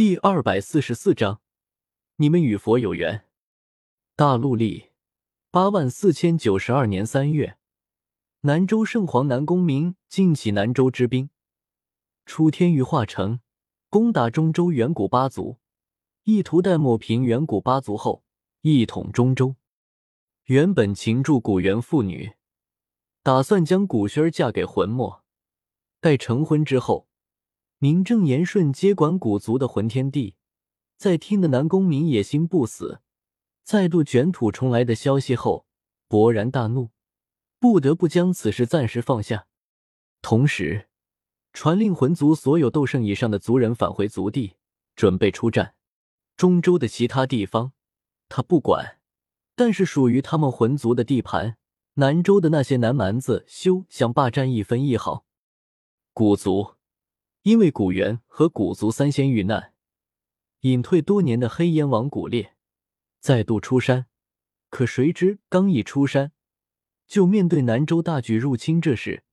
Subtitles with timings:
[0.00, 1.42] 第二百四十四章，
[2.16, 3.26] 你们与佛有缘。
[4.16, 4.92] 大陆历
[5.50, 7.58] 八万四千九十二年三月，
[8.40, 11.28] 南州圣皇南宫明进起南州之兵，
[12.24, 13.40] 出天羽化城，
[13.90, 15.58] 攻打中州远古八族，
[16.24, 18.24] 意图待抹平远古八族后，
[18.62, 19.56] 一统中州。
[20.44, 22.32] 原本擒住古元妇女，
[23.22, 25.22] 打算将古轩儿嫁给魂墨，
[26.00, 27.09] 待成婚之后。
[27.82, 30.34] 名正言顺接管古族的魂天帝，
[30.98, 33.00] 在听得南宫明野心不死，
[33.64, 35.64] 再度卷土重来的消息后，
[36.06, 36.90] 勃然大怒，
[37.58, 39.46] 不得不将此事暂时放下。
[40.20, 40.90] 同时，
[41.54, 44.56] 传令魂族所有斗圣以上的族人返回族地，
[44.94, 45.74] 准备出战。
[46.36, 47.72] 中州的其他地方，
[48.28, 48.98] 他不管，
[49.54, 51.56] 但是属于他们魂族的地盘，
[51.94, 55.24] 南州的那些南蛮子休想霸占一分一毫。
[56.12, 56.74] 古族。
[57.42, 59.72] 因为古猿和古族三仙遇难，
[60.60, 62.54] 隐退多年的黑烟王古烈
[63.18, 64.06] 再度出山，
[64.68, 66.32] 可谁知刚一出山，
[67.06, 69.24] 就面对南州大举入侵这事，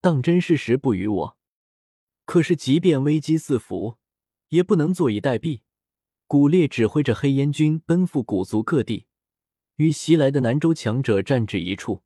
[0.00, 1.36] 当真是时不与我。
[2.24, 3.98] 可是即便危机四伏，
[4.48, 5.60] 也不能坐以待毙。
[6.26, 9.06] 古烈指挥着黑烟军奔赴古族各地，
[9.76, 12.04] 与袭来的南州强者战至一处。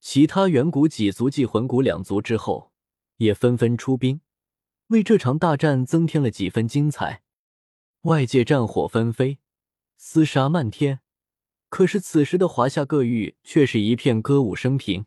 [0.00, 2.72] 其他远古几族继魂骨两族之后，
[3.18, 4.20] 也纷纷出兵。
[4.88, 7.22] 为这场大战增添了几分精彩，
[8.02, 9.40] 外界战火纷飞，
[10.00, 11.00] 厮杀漫天。
[11.68, 15.06] 可是此时的华夏各域却是一片歌舞升平。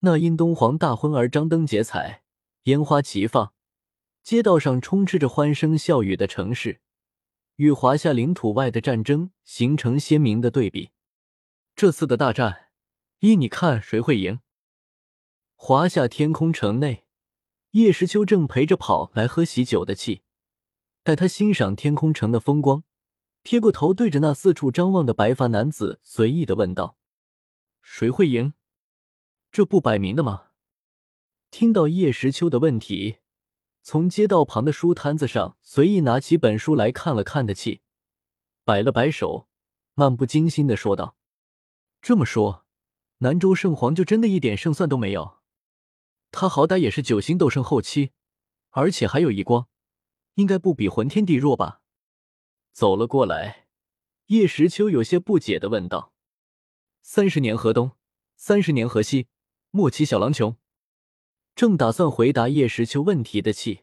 [0.00, 2.24] 那因东皇大婚而张灯结彩、
[2.64, 3.54] 烟花齐放、
[4.22, 6.82] 街道上充斥着欢声笑语的城市，
[7.56, 10.90] 与华夏领土外的战争形成鲜明的对比。
[11.74, 12.66] 这次的大战，
[13.20, 14.40] 依你看谁会赢？
[15.54, 17.03] 华夏天空城内。
[17.74, 20.22] 叶时秋正陪着跑来喝喜酒的气，
[21.02, 22.84] 待他欣赏天空城的风光，
[23.42, 26.96] 贴过头对着那四处张望的白发男子随意的问道
[27.82, 28.52] ：“谁会赢？
[29.50, 30.50] 这不摆明的吗？”
[31.50, 33.16] 听到叶时秋的问题，
[33.82, 37.80] 从街道旁的书摊子上随意拿起本书来看了看的气，
[38.62, 39.48] 摆了摆手，
[39.94, 41.16] 漫不经心的说道
[42.00, 42.64] ：“这么说，
[43.18, 45.38] 南州圣皇就真的一点胜算都没有？”
[46.36, 48.10] 他好歹也是九星斗圣后期，
[48.70, 49.68] 而且还有一光，
[50.34, 51.80] 应该不比魂天帝弱吧？
[52.72, 53.68] 走了过来，
[54.26, 56.12] 叶时秋有些不解的问道
[57.02, 57.92] ：“三十年河东，
[58.34, 59.28] 三十年河西，
[59.70, 60.56] 莫欺小郎穷。”
[61.54, 63.82] 正打算回答叶时秋问题的气，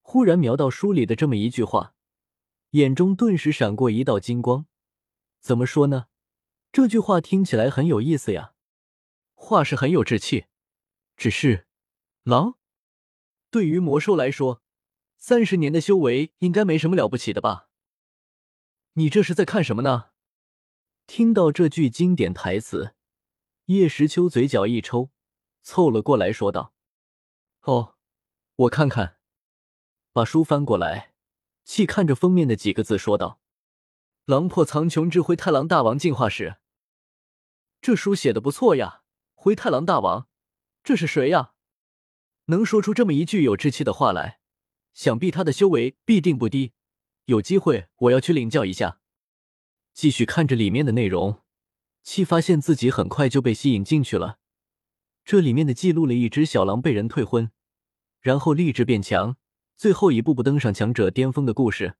[0.00, 1.94] 忽然瞄到书里的这么一句话，
[2.70, 4.64] 眼中顿时闪过一道金光。
[5.38, 6.06] 怎么说呢？
[6.72, 8.54] 这句话听起来很有意思呀，
[9.34, 10.46] 话是很有志气，
[11.14, 11.66] 只是。
[12.24, 12.56] 狼，
[13.50, 14.62] 对于魔兽来说，
[15.18, 17.68] 三十年的修为应该没什么了不起的吧？
[18.94, 20.06] 你这是在看什么呢？
[21.06, 22.94] 听到这句经典台词，
[23.66, 25.10] 叶时秋嘴角一抽，
[25.62, 26.72] 凑了过来说道
[27.64, 27.96] ：“哦，
[28.56, 29.18] 我看看。”
[30.14, 31.12] 把书翻过来，
[31.64, 33.38] 细看着封面的几个字，说道
[34.24, 36.56] ：“狼破苍穹之灰太狼大王进化史。”
[37.82, 39.02] 这书写的不错呀，
[39.34, 40.26] 灰太狼大王，
[40.82, 41.53] 这是谁呀？
[42.46, 44.40] 能说出这么一句有志气的话来，
[44.92, 46.72] 想必他的修为必定不低。
[47.26, 49.00] 有机会我要去领教一下。
[49.94, 51.40] 继续看着里面的内容，
[52.02, 54.38] 气发现自己很快就被吸引进去了。
[55.24, 57.50] 这里面的记录了一只小狼被人退婚，
[58.20, 59.36] 然后立志变强，
[59.76, 61.94] 最后一步步登上强者巅峰的故事。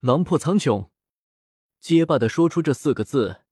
[0.00, 0.88] 狼破苍穹，
[1.80, 3.42] 结巴的说出这四个字，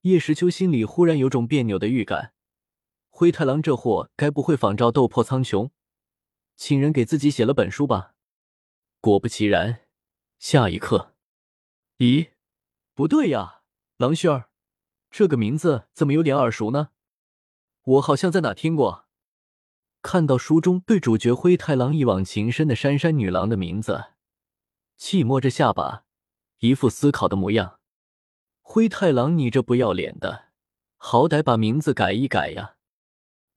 [0.00, 2.32] 叶时秋心里忽然有种别扭的预感。
[3.20, 5.68] 灰太狼这货该不会仿照斗破苍穹，
[6.56, 8.14] 请人给自己写了本书吧？
[8.98, 9.82] 果不其然，
[10.38, 11.14] 下一刻，
[11.98, 12.30] 咦，
[12.94, 13.60] 不对呀，
[13.98, 14.48] 狼轩儿，
[15.10, 16.92] 这个名字怎么有点耳熟呢？
[17.82, 19.04] 我好像在哪听过。
[20.00, 24.12] 看到书中对主角灰太狼一往情深的珊珊女郎的名字，
[24.96, 26.06] 气摸着下巴，
[26.60, 27.80] 一副思考的模样。
[28.62, 30.46] 灰太狼，你这不要脸的，
[30.96, 32.76] 好歹把名字改一改呀！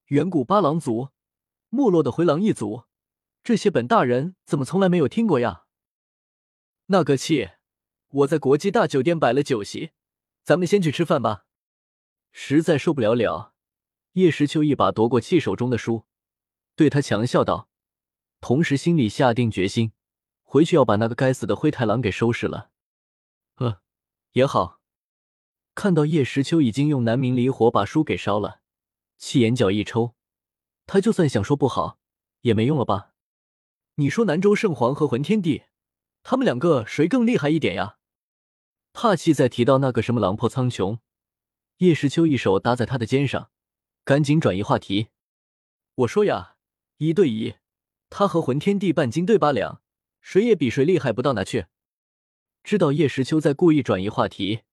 [0.08, 1.10] 远古八狼族，
[1.70, 2.84] 没落的回狼一族，
[3.42, 5.66] 这些本大人怎么从来没有听过呀？
[6.88, 7.52] 那个气，
[8.10, 9.92] 我在国际大酒店摆了酒席，
[10.44, 11.46] 咱们先去吃饭吧。
[12.32, 13.54] 实在受不了了，
[14.14, 16.06] 叶时秋一把夺过气手中的书，
[16.76, 17.70] 对他强笑道，
[18.42, 19.94] 同时心里下定决心，
[20.42, 22.72] 回去要把那个该死的灰太狼给收拾了。
[23.56, 23.80] 呃，
[24.34, 24.82] 也好，
[25.74, 28.62] 看到叶时秋已经用南明离火把书给烧了。
[29.25, 30.16] 气眼角一抽，
[30.86, 31.98] 他就算想说不好，
[32.42, 33.14] 也没用了吧？
[33.96, 35.64] 你说南州圣皇和魂天帝，
[36.24, 38.00] 他们两个谁更厉害一点呀？
[38.92, 41.00] 帕气在提到那个什么狼破苍穹，
[41.78, 43.50] 叶时秋一手搭在他的肩上，
[44.04, 45.08] 赶紧转移话题。
[45.96, 46.58] 我说呀，
[46.98, 47.56] 一对一，
[48.10, 49.81] 他和魂天帝半斤对八两，
[50.19, 51.68] 谁也比谁厉害不到哪去。
[52.62, 54.64] 知道叶时秋在故意转移话题，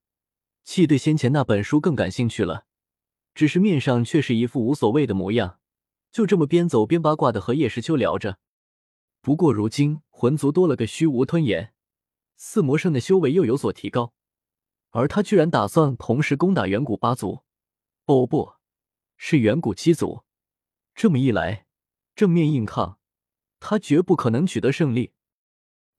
[0.64, 2.66] 气对先前那本书更感兴趣了，
[3.34, 5.58] 只是面上却是一副无所谓的模样，
[6.10, 8.38] 就这么边走边八卦的和叶时秋聊着。
[9.20, 11.74] 不过如今魂族多了个虚无吞炎，
[12.36, 14.14] 四魔圣的修为又有所提高，
[14.90, 17.44] 而他居然打算同时攻打远古八族，
[18.06, 18.54] 哦不，
[19.16, 20.24] 是远古七族。
[20.94, 21.66] 这么一来，
[22.14, 22.98] 正面硬抗，
[23.60, 25.12] 他绝不可能取得胜利。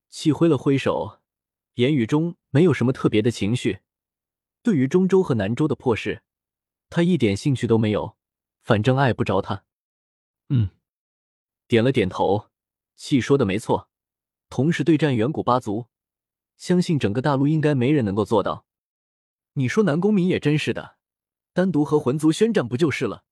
[0.10, 1.22] 气挥了挥手，
[1.76, 3.80] 言语中没有什么特别的情绪。
[4.62, 6.24] 对于中州和南州的破事，
[6.92, 8.18] 他一点兴趣都没有，
[8.64, 9.64] 反正碍不着他。
[10.50, 10.72] 嗯，
[11.66, 12.50] 点了点头。
[12.98, 13.90] 气说的没错，
[14.50, 15.88] 同时对战远古八族，
[16.58, 18.66] 相信整个大陆应该没人能够做到。
[19.54, 20.98] 你说南宫明也真是的，
[21.54, 23.24] 单独和魂族宣战不就是了，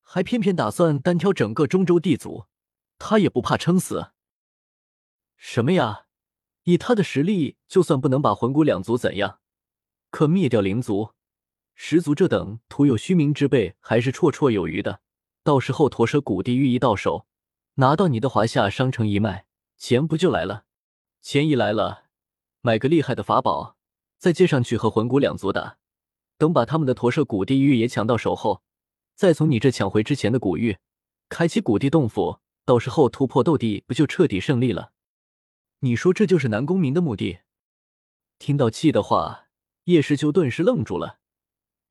[0.00, 2.46] 还偏偏打算单挑整个中州地族，
[2.98, 4.12] 他也不怕撑死？
[5.36, 6.06] 什么呀？
[6.62, 9.40] 以他的实力，就算不能把魂骨两族怎样，
[10.10, 11.12] 可灭掉灵族、
[11.74, 15.00] 十族这等徒有虚名之辈，还是绰绰有余的。
[15.42, 17.26] 到时候驼蛇谷地玉一到手。
[17.76, 19.46] 拿到你的华夏商城一脉，
[19.78, 20.64] 钱不就来了？
[21.22, 22.04] 钱一来了，
[22.60, 23.78] 买个厉害的法宝，
[24.18, 25.78] 再接上去和魂骨两族打。
[26.36, 28.62] 等把他们的驼舍古地玉也抢到手后，
[29.14, 30.76] 再从你这抢回之前的古玉，
[31.30, 34.92] 开启古地洞府，到时候突破斗帝，不就彻底胜利了？
[35.80, 37.38] 你说这就是南宫明的目的？
[38.38, 39.46] 听到气的话，
[39.84, 41.20] 叶师秋顿时愣住了。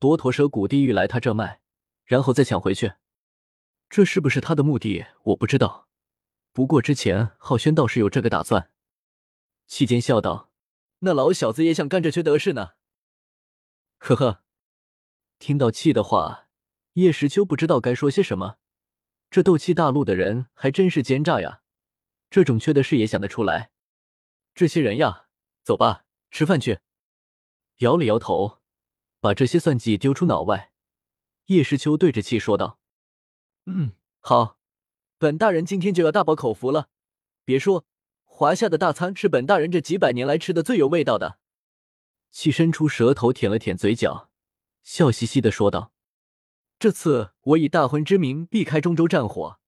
[0.02, 1.60] 夺驼蛇谷地狱来他这卖，
[2.04, 2.94] 然后再抢回去。
[3.88, 5.06] 这是不是他的目的？
[5.22, 5.86] 我不知道。
[6.52, 8.72] 不过之前浩轩倒是有这个打算。
[9.68, 10.50] 期间笑道
[11.06, 12.70] ：“那老小子也想干这缺德事呢。”
[13.98, 14.42] 呵呵。
[15.38, 16.48] 听到气的话，
[16.94, 18.56] 叶时秋不知道该说些什么。
[19.30, 21.62] 这斗气大陆的人还真是奸诈呀！
[22.28, 23.70] 这种缺德事也想得出来。
[24.52, 25.28] 这些人呀，
[25.62, 26.80] 走吧，吃饭去。
[27.76, 28.61] 摇了摇头，
[29.22, 30.72] 把这些算计丢出脑外。
[31.46, 32.80] 叶时秋对着气说道。
[33.66, 34.58] 嗯，好，
[35.16, 36.88] 本大人今天就要大饱口福了。
[37.44, 37.86] 别说，
[38.24, 41.38] 华夏的大餐是本大人这几百年来吃的最有味道的。
[42.32, 44.28] 气伸出舌头舔了舔嘴角，
[44.82, 45.92] 笑嘻嘻的说道
[46.80, 49.60] ：“这次我以大婚之名避开中州战火，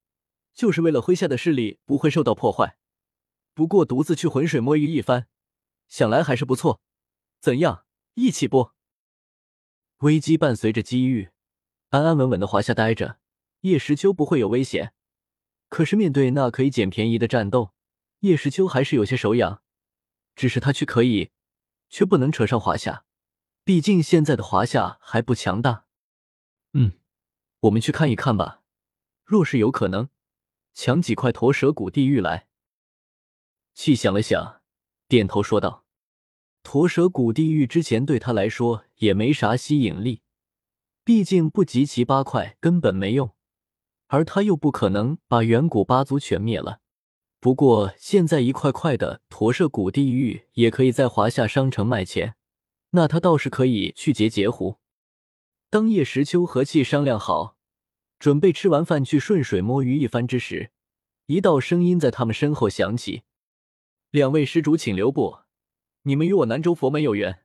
[0.53, 2.77] 就是为了麾下的势力不会受到破坏。
[3.55, 5.29] 不过独自去浑水摸鱼一番，
[5.87, 6.81] 想来还是不错。
[7.39, 8.74] 怎样，义气不？
[10.05, 11.31] 危机伴随着机遇，
[11.89, 13.19] 安安稳稳的华夏待着。”
[13.65, 14.93] 叶时秋不会有危险，
[15.71, 17.73] 可是面对那可以捡便宜的战斗，
[18.21, 19.63] 叶时秋还是有些手痒。
[20.37, 21.31] 只是他却可以，
[21.89, 23.07] 却不能扯上华夏，
[23.65, 25.87] 毕竟现在的华夏还不强大。
[26.75, 26.93] 嗯，
[27.61, 28.61] 我们去看一看吧。
[29.25, 30.11] 若是有可能，
[30.75, 32.49] 抢几块驼蛇谷地狱来。
[33.73, 34.61] 气想了想，
[35.09, 35.84] 点头说道
[36.65, 40.23] ：“驼蛇谷地狱之前对他来说也没啥吸引力，
[41.05, 43.31] 毕竟不集齐八块根本没用。”
[44.09, 46.81] 而他又不可能把远古八族全灭了。
[47.41, 52.37] 不过现在一块块的驼舍谷地狱也可以在华夏商城卖钱，
[52.91, 54.79] 那他倒是可以去截截胡。
[55.69, 57.57] 当叶时秋和气商量好，
[58.19, 60.71] 准备吃完饭去顺水摸鱼一番之时，
[61.27, 63.23] 一道声音在他们身后响起
[64.11, 65.39] ：“两位施主，请留步，
[66.05, 67.41] 你们与我南州佛门有缘。”